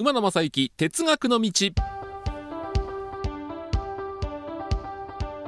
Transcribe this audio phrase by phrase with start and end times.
[0.00, 1.50] 馬野正幸哲学の道。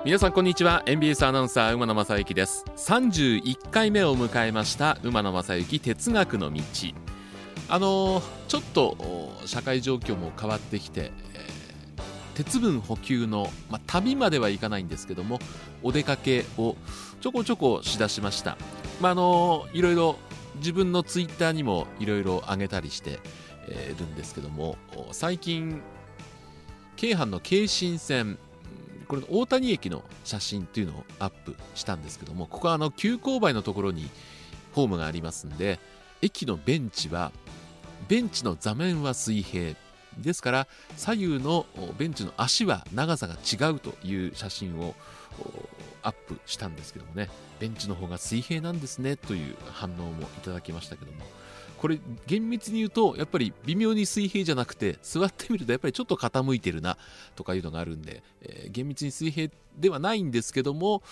[0.04, 0.82] 皆さんこんにちは。
[0.84, 2.66] NBS アナウンサー馬野正幸です。
[2.76, 6.60] 31回目を迎えました馬野正幸哲学の道。
[7.70, 8.98] あのー、ちょっと
[9.46, 15.38] 社会状況も変わってきて、えー、鉄分補給の、まあ、旅まではいかないんですけども
[15.82, 16.76] お出かけを
[17.22, 18.58] ちょこちょこしだしました、
[19.00, 20.16] まああのー、いろいろ
[20.56, 23.18] 自分のツイッターにもいろいろ上げたりして
[23.68, 24.76] るんですけども
[25.12, 25.82] 最近
[26.96, 28.38] 京阪の京神線
[29.08, 34.08] これ大谷駅の写真っていうのをアップしたんですけどもここはあの急勾配のところに
[34.72, 35.78] ホームがありますんで
[36.22, 37.32] 駅のベンチは
[38.08, 39.76] ベンチの座面は水平
[40.18, 41.66] ですから左右の
[41.98, 44.94] ベンチの足は長さが違うという写真を
[46.02, 47.28] アップしたんですけどもね
[47.60, 51.18] ベンチの方が水平なんですねという反応もいただきましたけども
[51.82, 56.96] これ厳密に言うとやっぱり微妙に水平じゃなくて座ってみるとやっぱりちょっと傾いてるな
[57.34, 61.02] とかいうのがあるんで、えー、厳密に水平ではないんですけども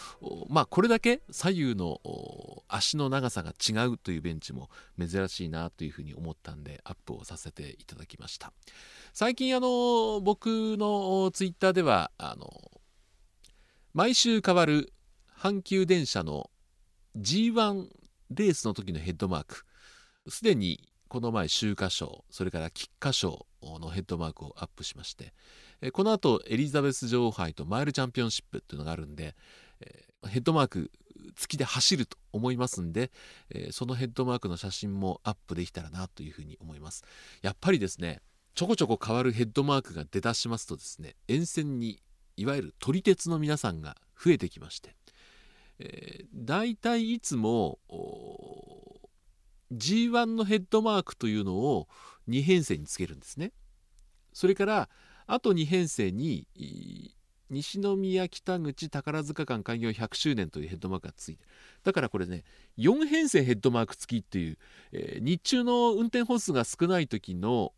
[0.49, 2.01] まあこれだけ左右の
[2.69, 8.53] 足の長さが違うというベンチも珍しいなというふうに思ったんでアップをさせていただきました。
[9.13, 10.47] 最近あの僕
[10.79, 12.49] のツイッターではあの
[13.93, 14.93] 毎週変わる
[15.37, 16.49] 阪急電車の
[17.19, 17.89] G1
[18.31, 19.65] レースの時のヘッドマーク
[20.31, 25.33] すでにこの前秋華賞それから菊花賞のヘッドマークをアップしまして
[25.93, 29.35] この後エリザベス女王杯とマイルチャンピオンシップっていうのがあるんで
[30.29, 30.91] ヘッドマーク
[31.37, 33.11] 付きで走ると思いますんで
[33.73, 37.05] そのヘッドマークの写真もアップできたらなというふうに思います。
[37.43, 38.21] やっぱりですね
[38.55, 42.01] ちょこちょこ変わるヘッドマークが出だしますとですね沿線に
[42.37, 44.95] いわゆる撮り鉄の皆さんが増えてきまして、
[45.79, 47.79] えー、大体いつも
[49.73, 51.89] G1 のヘッドマークというのを
[52.29, 53.53] 2編成につけるんですね。
[54.33, 54.89] それから
[55.27, 56.47] あと2編成に
[57.51, 61.45] 西宮北口宝塚間開業100周年というヘッドマークがついて
[61.85, 62.45] だからこれね
[62.79, 64.59] 4編成ヘッドマーク付きっていう、
[64.93, 67.73] えー、日中の運転本数が少ない時の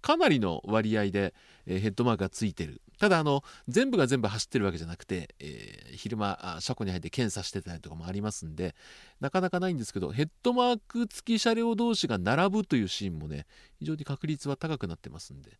[0.00, 1.34] かなりの割合で、
[1.66, 2.80] えー、ヘッドマークがついてる。
[2.98, 8.74] ただあの全部が全部走ってるわけじゃなくて、えー、昼間車庫に入って検査してたりとかもありますんで
[9.20, 13.46] なかなかないんですけどヘッドマーク付き車両同士が並ぶというシーンもね
[13.78, 15.52] 非常に確率は高くなってますんで、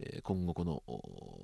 [0.00, 0.82] えー、今後この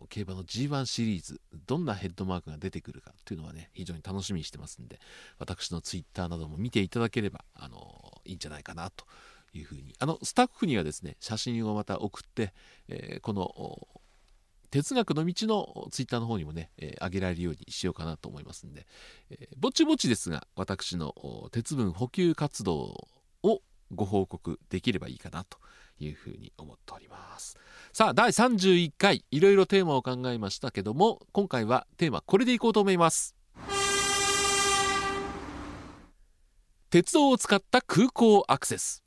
[0.09, 5.01] 競馬の G1 シリーズどんなヘッドマークが出てくるかというのはね非常に楽しみにしてますんで
[5.39, 9.05] 私の Twitter なども見ていただければあのいいんじゃないかなと
[9.55, 9.95] いうふうに。
[9.99, 12.53] あのスタッフにはですね写真をまた送って、
[12.89, 13.89] えー、この
[14.71, 18.87] 哲学の道のツイッターの方にもね、えー、上げられるようにしようかなと思いますんで、
[19.31, 21.15] えー、ぼちぼちですが私の
[21.53, 23.07] 鉄分補給活動
[23.43, 23.61] を
[23.95, 25.59] ご報告できればいいかなと
[26.01, 27.59] いうふうに思っております。
[27.93, 33.42] さあ第31回いろいろテーマを考えましたけども今回はテーマこれでいこうと思います。
[36.93, 39.03] 鉄道を使った空港アクセス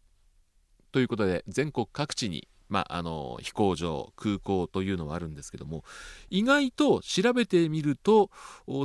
[0.92, 5.84] ということで全国各地にまあ、あの飛行場空港というのはあるんですけども
[6.32, 8.32] 意外と調べてみると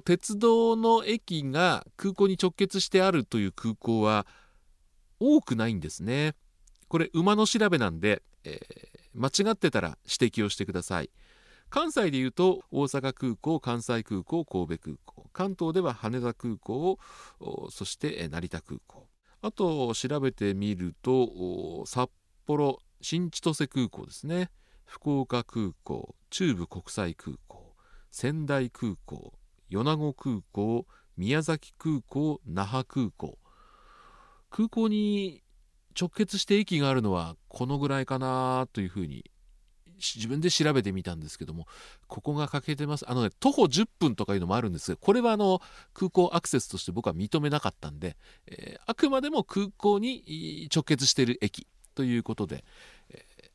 [0.05, 4.27] 鉄道の駅が空港に直結してあるという空港は
[5.19, 6.35] 多くないんですね。
[6.89, 11.11] これ馬の調べなんで、えー、間違ってたら指摘をしてください。
[11.71, 16.99] 関西でいうと大阪空港関西空港神戸空港関東では羽田空港
[17.71, 19.09] そして成田空港。
[19.43, 22.11] あと調べてみると札
[22.47, 24.51] 幌新千歳空港ですね。
[24.85, 27.75] 福岡空港中部国際空港
[28.11, 29.33] 仙台空港
[29.69, 30.87] 米子空港
[31.17, 33.39] 宮崎空港那覇空港。
[34.51, 35.45] 空港に
[35.99, 39.31] 直結して駅があるのはこのぐらいかなというふうに
[40.01, 41.67] 自分で調べてみたんですけども
[42.07, 43.09] ここが欠けてます。
[43.09, 45.61] あのね徒歩10分とかいうのもあるんですがこれはあの
[45.95, 48.17] 空港アクセスとして僕は認めなかったんで、
[48.47, 52.65] えー、あくまでも空港に直結している駅ということで、
[53.11, 53.51] えー、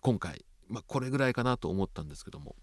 [0.00, 2.56] 今回、まあ、これぐらいかなと思ったんですけども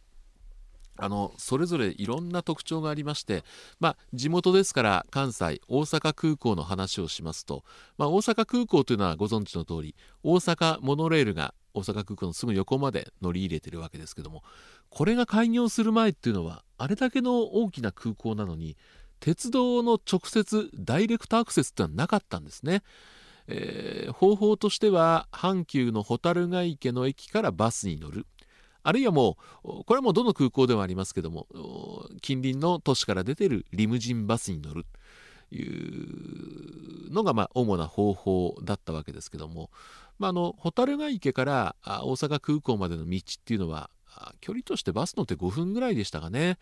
[0.98, 3.44] あのそれぞれいろんな特徴がありまして、
[3.80, 7.64] まあ、地元ですから関西大阪空港の話をしますと、
[7.98, 14.44] まあ、大阪空港というのはご存知の通り大阪モノレールが大阪空港のすぐ横まで乗り入れてるわけですけども
[14.90, 18.78] これが開業する前っていうのはあれだけの大きな空港なのに
[19.20, 22.84] 鉄道の直接ダイレクトアクセスってのはなかったんですね。
[23.48, 28.26] えー、方法としては阪急の蛍ヶ池の駅からバスに乗る
[28.84, 31.48] あるいはもうこれはもうどの空港でもありますけども
[32.22, 34.86] 近隣の都市から出てるリムジンバスに乗る
[35.54, 39.70] いうのがまあ主な方法だったわけですけども、
[40.20, 43.90] まあ、あの蛍ヶ池から大阪空港までの道っていうのは
[44.42, 46.58] 距離としてバス乗って5分ぐらいでしたかね。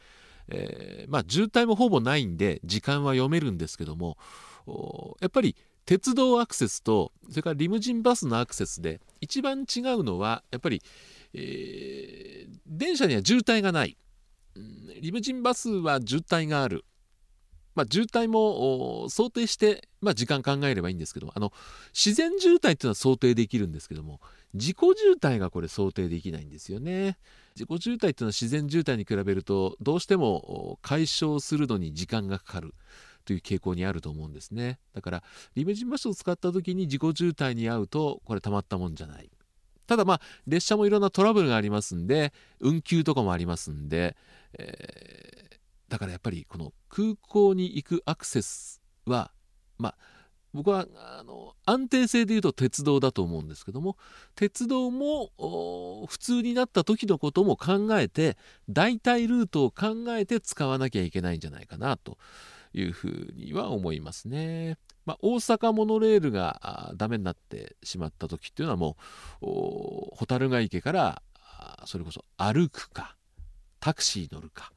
[0.48, 4.18] えー、まあ渋滞もほぼないんで時間は読めるんですけども
[5.21, 5.56] やっぱり
[5.86, 10.81] 鉄道アクセスとそれからリムジンバスのアクセスで一番違うのはやっぱり、
[11.33, 13.98] えー、電車には渋滞がない、
[15.01, 16.86] リムジンバスは渋滞がある
[17.75, 21.53] まあ、渋滞も想定して、まあ、時間考えればいいんですけどあの
[21.94, 24.19] 自然渋滞っていうのは想定できるんですけども
[24.53, 27.18] 自己渋滞がこれ想定できないんですよね。
[27.56, 32.73] 自己渋滞っていうのは自然渋滞に比べるとどうしても解消するのに時間がかかる
[33.25, 34.79] という傾向にあると思うんですね。
[34.94, 35.24] だから
[35.56, 39.29] リムジンバスを使った時に自己渋滞に遭うとこれたまったもんじゃない。
[39.88, 44.15] ただまあ列車もいろんなトラブルがありますんで運休とかもありますんで、
[44.57, 45.40] えー、
[45.91, 49.31] だからやっぱりこの空港に行くアクセスは
[49.77, 49.95] まあ
[50.53, 53.97] 僕はあの安定性でいうと鉄道だと思うんですけども
[54.35, 55.31] 鉄道も
[56.07, 58.38] 普通になった時のことも考えて
[58.69, 62.17] 代替ルートを考えて使わなきゃいけないんじゃないかなと
[62.73, 64.77] いうふうには思いますね。
[65.05, 68.95] まあ、大阪モノレールがダメになってしまった時っていうのはも
[69.41, 71.21] う蛍ヶ池から
[71.85, 73.17] それこそ歩くか
[73.81, 74.71] タクシー乗るか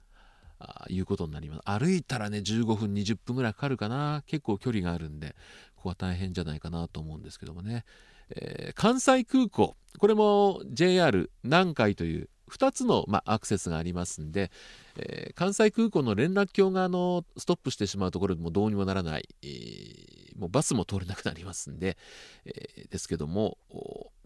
[0.64, 1.62] あいうことになります。
[1.64, 4.22] 歩いたらね15分20分ぐらいかかるかな。
[4.26, 5.34] 結構距離があるんで
[5.76, 7.84] ここは大変じゃないかなと思うんですけどもね、
[8.30, 9.76] えー、関西空港。
[9.98, 14.50] これも JR 南海という2つの、まアクセスがありますんで、
[14.96, 21.96] えー、関西空港の連絡橋があのストップしてしまうところでもどうにもならない、えー、もうバスも通れなくなりますんで、
[22.44, 23.58] えー、ですけども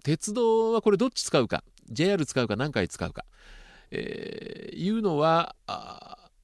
[0.03, 1.65] 鉄道はこれどっち使うか。
[1.91, 3.25] JR 使うか何回使うか、
[3.91, 5.57] えいうのは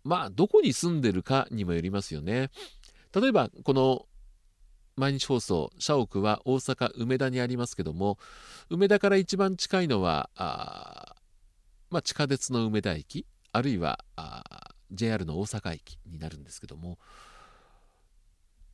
[0.05, 2.51] まあどこに住んでるかにもよりますよね。
[3.15, 4.07] 例えばこの
[4.97, 8.19] 毎日放送社屋は大阪梅田にありますけども
[8.71, 11.17] 梅田から一番近いのはあ、
[11.91, 14.43] まあ、地下鉄の梅田駅あるいはあ
[14.93, 16.99] JR の大阪駅になるんですけども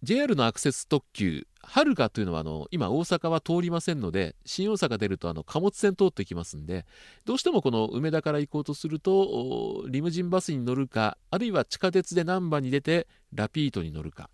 [0.03, 6.87] JR のアクセス特急はるかというのはあの今大阪は通りませんので新大阪出るとあの貨物船通ってきますんで
[7.27, 14.31] どうしてもこの梅田から行こうとするとリムジンバスに乗るかあるいは地下鉄で難波に出てラピートに乗るか。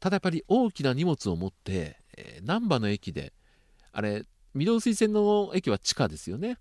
[0.00, 3.34] ただやっぱり大きな荷物を持って、えー、難波の駅で
[3.92, 4.24] あれ
[4.56, 6.56] 御堂水線の駅は地下ですよね、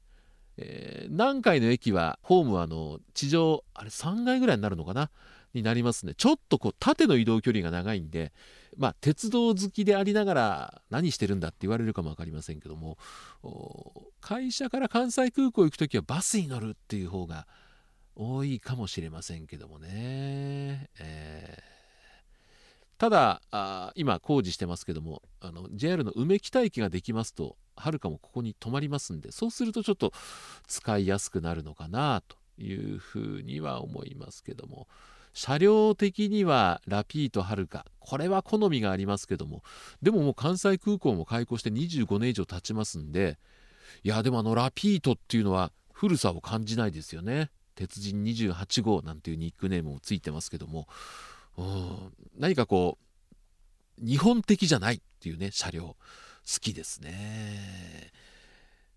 [0.57, 5.09] えー、南海の駅はホームはあの地上あれ3階ぐらいになるのかな。
[5.53, 6.13] になりますね。
[6.15, 8.31] ちょっとこう縦の移動距離が長いんで
[8.77, 12.97] まあ鉄道好きでありながら何してるんだって言われるかも分かりませんけども
[14.21, 17.47] 会社から関西空港行く時はバスに乗るっていう方が
[18.15, 30.11] 多いかもしれませんけどもね、えー、ただあ今工事してますけどもあの JR の梅北駅ができますとはるかもここに止まりますんでそうするとちょっと
[30.67, 34.87] 使いやすくなるのかなというふうには思いますけども。
[35.33, 37.85] 車両的にはラピートはるか。
[37.99, 39.63] これは好みがありますけども。
[40.01, 43.37] でももう関西空港も開港して25年以上経ちますんで。
[44.03, 47.51] いやでもあのラピートっていうのは古さを感じないですよね。
[47.75, 50.87] 鉄人28号なんていうニックネームもついてますけども。
[52.37, 52.97] 何かこ
[54.01, 55.95] う日本的じゃないっていうね車両。
[56.51, 58.11] 好きですね。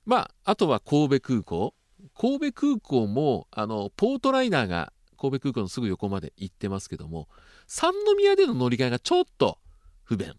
[0.07, 1.75] まああとは神戸空港。
[2.19, 7.29] 神戸空港もあのポートライナーが神戸空港のすぐ横まで行ってますけども
[7.69, 9.59] 三宮での乗り換えがちょっと
[10.03, 10.35] 不便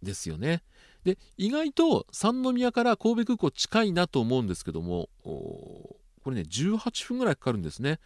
[0.00, 0.62] ですよね。
[1.02, 7.98] で意外と三宮から神戸空港近いなと思うんですけどもこれね18分ぐらいかかるんですね、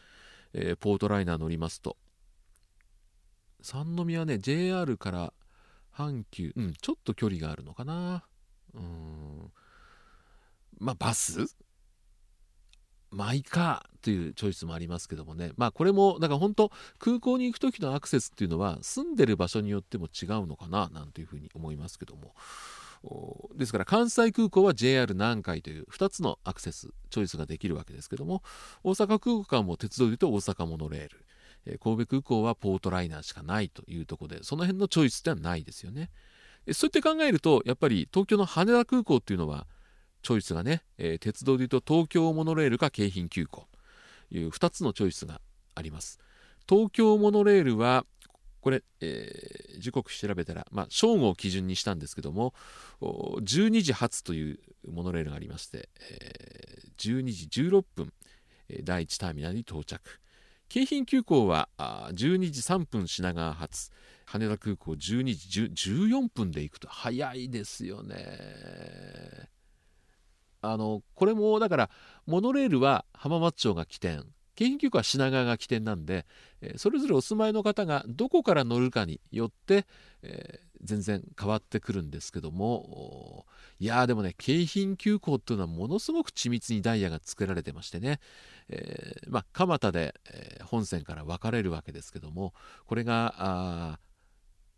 [0.54, 1.98] えー、ポートライナー乗りますと。
[3.60, 5.32] 三宮ね JR から
[5.94, 8.24] 阪急うんちょっと距離があるのかな。
[8.72, 9.52] うん。
[10.78, 11.54] まあバス
[13.10, 15.52] マイカーというチョイスもありますけどもね。
[15.56, 22.34] まあこれもだから本当空港に行く時のアクセスっていうのは住んでる場所によっても違うのかななんていうふうに思いますけども。
[23.54, 28.42] ですから関西空港は JR 南海という2つのアクセスチョイスができるわけですけども
[28.82, 31.24] 大阪空港間も鉄道でいうと大阪モノレール、
[31.66, 36.10] え神戸空港はポートライナーしかないというとこでその辺のチョイスではないですよね。
[36.72, 39.66] そうやって考えるとやっぱり東京の羽田空港っていうのは
[40.22, 43.66] チョイスがね、えー、鉄道でいうと東京モノレールか京浜急行。
[44.30, 45.40] という2つのチョイスが
[45.74, 46.18] あります。
[46.68, 48.04] 東京モノレールは
[48.60, 52.52] これ、えー、時刻調べたら、まあ、正午を基準にしたんですけども
[53.00, 54.58] 12時発という
[54.90, 58.12] モノレールがありまして、えー、12時16分
[58.82, 60.20] 第1ターミナルに到着。
[60.68, 63.90] 京浜急行は12時3分品川発
[64.26, 64.98] 羽田空港12
[65.34, 68.18] 時14分で行くと早いですよね。
[70.60, 71.90] あのこれもだから
[72.26, 74.24] モノレールは浜松町が起点
[74.58, 76.26] 京浜急行は品川が起点なんで、
[76.78, 79.86] それぞれお住まいの方がどこから乗るかによって、
[80.22, 83.46] えー、全然変わってくるんですけども
[83.78, 88.18] いやーでもね京浜急行っていうのはものすごく緻密にダイヤが作られてましてね、
[88.68, 92.52] えー、まあ、蒲田で、え、本線から分かれるわけですけども
[92.86, 94.00] これが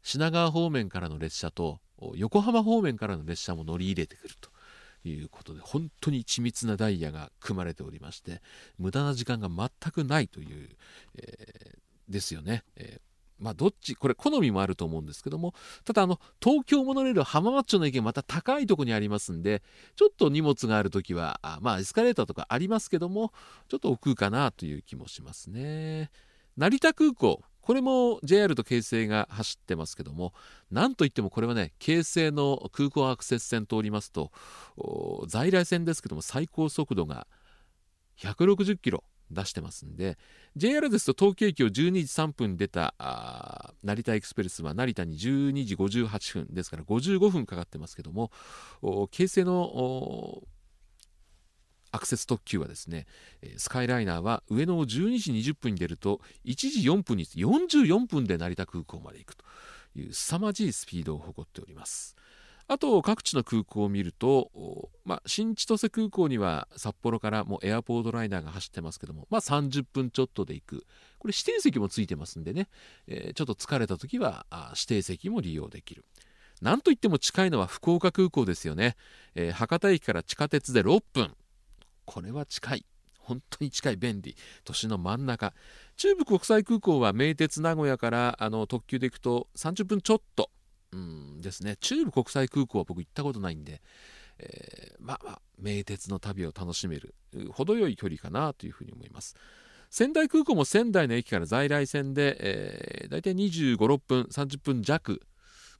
[0.02, 1.80] 品川方面からの列車と
[2.16, 4.50] 横浜方面からの列車も乗り入れてくると。
[5.09, 8.42] いうことで本当に緻密なダイヤが組まれておりまして
[8.78, 10.69] 無駄な時間が全くないという、
[11.16, 12.64] えー、ですよね。
[12.76, 13.00] えー
[13.40, 15.54] まあ、どっちこれ好みもあると思うんですけども
[15.85, 19.62] ただあの東京モノレール浜松町の駅また高いとこにありますんで
[19.97, 23.33] ちょっと荷物がある時はあまあエスカレーターとかありますけども
[23.69, 26.11] ちょっと奥かなという気もしますね
[26.57, 30.33] 成田空港これも JR と京成が走ってますけども
[30.71, 34.33] なんといってもこれはね京成の空港アクセス線通りますと
[35.29, 37.26] 在来線ですけども最高速度が
[38.19, 40.19] 160キロ出してますんで
[40.57, 42.95] JR ですと東京駅を12時3分出た
[43.83, 48.31] 成田エクスプレスは成田に12時58分ですから55分かかってますけども
[49.11, 50.43] 京成の
[51.92, 53.06] アクセス特急はですね
[53.56, 59.44] スカイライナーは上野を12時20分に出ると1時4分に44分で成田空港まで行くと
[59.97, 62.16] いう凄まじいスピードを誇っております。
[62.68, 70.87] あと各地の空港を見ると、まあ、新千歳空港には札幌からもうエアポートライナーが走ってますけども、まあ、30分ちょっとで行く。
[71.18, 72.68] これ指定席もついてますんでね、
[73.09, 76.04] えー、ちょっと疲れた時は指定席も利用できる。
[76.62, 78.94] なんといっても近いのは福岡空港ですよね、
[79.35, 81.35] えー、博多駅から地下鉄で6分。
[82.11, 82.85] これは近い。
[83.21, 84.35] 本当に近い便利。
[84.64, 85.55] 都市の真ん中。
[85.97, 90.50] 中部国際空港は名鉄名古屋からあの特急で行くと30分ちょっと。
[90.90, 91.76] うんですね。
[91.76, 93.81] 中部国際空港は僕行ったことないんで、
[94.40, 97.14] えー、まあまあ名鉄の旅を楽しめる。
[97.52, 99.37] 程よい距離かなというふうに思います。
[99.88, 105.23] 仙台空港も仙台の駅から在来線で、えー、大体25、6分30分弱。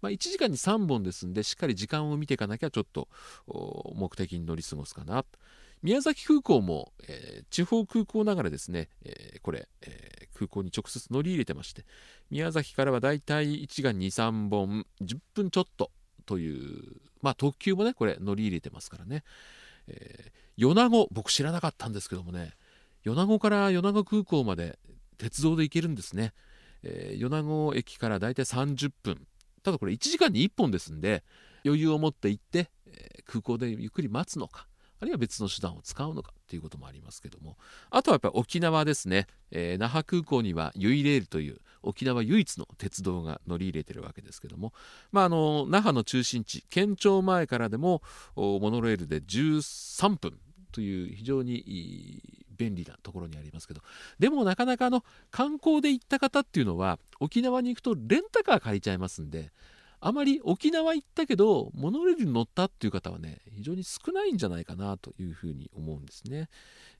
[0.01, 3.09] まあ、1時間に3本ですんでしっかり時間を見ていかなきゃちょっと
[3.95, 5.25] 目的に乗り過ごすかな
[5.83, 11.85] 宮崎空港も、えー、地方空港ながらですね、えー、これ、えー、空港に直接乗り入れてまして
[12.31, 15.91] 宮崎からはだいたい1時間23本10分ちょっと
[16.27, 19.25] というまあ特急もねこれ乗り入れてますからね、
[19.89, 22.53] え米子僕知らなかったんですけどもね
[23.05, 24.79] 米子から米子空港まで
[25.19, 26.33] 鉄道で行けるんですね、
[26.83, 29.27] え米子駅からだいたい30分。
[29.63, 31.23] ただこれ1時間に1本ですんで
[31.65, 34.67] 余裕を持って行って、え空港でゆっくり待つのか。
[35.00, 37.57] あるいは別の手段を使うのかということもありますけども。
[37.90, 44.73] あとはやっぱり沖縄ですね、えー、那覇空港にはユイレールという沖縄唯一の鉄道が乗り入れてるわけですけども、
[45.12, 48.02] まあ、あの那覇の中心地県庁前からでも
[48.37, 50.38] モノレールで13分
[50.73, 52.23] という非常に
[52.57, 53.80] 便利なところにありますけど。
[54.19, 59.50] でもなかなかあの観光で行った方っていうのは沖縄に行くとレンタカー借りちゃいますんで
[60.02, 66.49] あまり沖縄行ったけどモノレールに乗ったっていう方はね非常に少ないんじゃないかなというふうに思うんですね。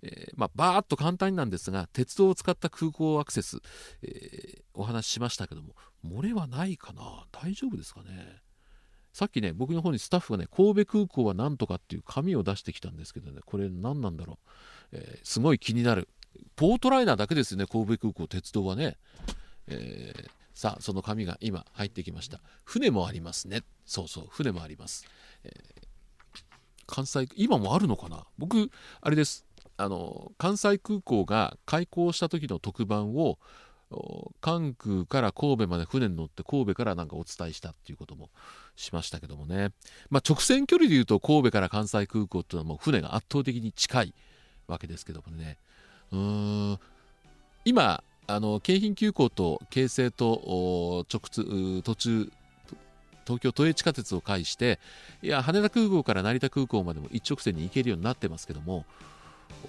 [0.03, 3.59] えー、まあ、バーッと簡単なんですが鉄道を使った空港アクセス、
[4.03, 5.75] えー、お話ししましたけども
[6.07, 7.27] 漏れはないかな。
[7.33, 8.43] 大丈夫ですかね。
[9.13, 14.39] さっきね僕の方にスタッフがね神戸空港は何とかっていう紙を出してきたんですけどねこれ何なんだろ
[14.93, 16.09] う、えー、すごい気になる。
[16.55, 18.99] ポートライナーだけですよね神戸空港鉄道はね、
[19.67, 22.41] えーさあその紙が今入ってきました。
[22.65, 23.63] 船もありますね。
[23.87, 25.07] そうそう船もあります、
[25.45, 25.53] えー、
[26.87, 28.25] 関西今もあるのかな？
[28.39, 29.47] 僕あれです。
[29.77, 33.39] あの関西空港が開港した時の特番を
[34.41, 38.29] 関空から神戸まで船に乗って神戸からなんかお伝えしたっていうことも
[38.77, 39.71] しましたけどもね、
[40.11, 44.15] まあ、直線距離でいうと神戸から関西空港っていうのはもう船が圧倒的に近い
[44.69, 45.57] わけですけどもね。
[46.13, 46.79] うーん
[47.65, 52.33] 今あの京浜急行と京成と直通途中
[53.27, 54.79] 東京都営地下鉄を介して
[55.23, 58.85] いや羽田空港から成田空港までも一直線に行けるようになってますけども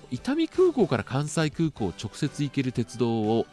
[0.10, 3.46] 伊丹空港から関西空港直接行ける鉄道を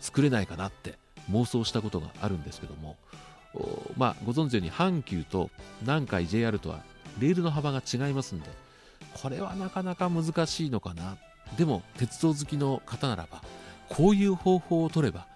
[0.00, 0.98] 作れないかなって
[1.30, 2.96] 妄想したことがあるんですけども
[3.96, 5.50] まあご存知のように阪急と
[5.82, 6.80] 南海 JR とは
[7.20, 8.48] レールの幅が違いますんで
[9.14, 11.16] これはなかなか難しいのかな。
[11.56, 13.42] でも鉄道好きの方ならば
[13.88, 15.26] こういう方法を取れば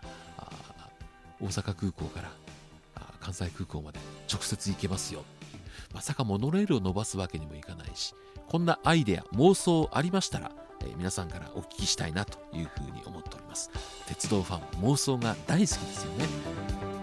[1.41, 2.31] 大阪空港から
[3.21, 3.99] 関西空港まで
[4.33, 5.25] 直接行けますよ。
[5.93, 8.15] まさかモノレールを伸ばすわけにもいかないし
[8.49, 13.71] こんなアイデア妄想ありましたらえー皆さんからお聞きしたいなというふうに思っております。
[14.07, 16.27] 鉄道ファン妄想が大好きですよね。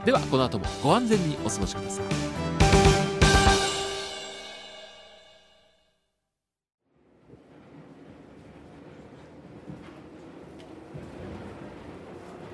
[0.06, 2.49] ではこの後もご安全にお過ごしください。